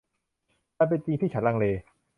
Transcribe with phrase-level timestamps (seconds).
[0.77, 1.65] มันเป็นจริงที่ฉันลังเล